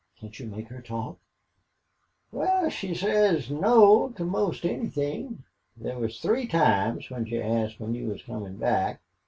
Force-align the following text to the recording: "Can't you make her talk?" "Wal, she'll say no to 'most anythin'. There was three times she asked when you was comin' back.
"Can't 0.19 0.39
you 0.39 0.47
make 0.47 0.69
her 0.69 0.81
talk?" 0.81 1.19
"Wal, 2.31 2.69
she'll 2.71 2.95
say 2.95 3.39
no 3.53 4.09
to 4.17 4.25
'most 4.25 4.65
anythin'. 4.65 5.43
There 5.77 5.99
was 5.99 6.19
three 6.19 6.47
times 6.47 7.05
she 7.05 7.39
asked 7.39 7.79
when 7.79 7.93
you 7.93 8.07
was 8.07 8.23
comin' 8.23 8.57
back. 8.57 8.99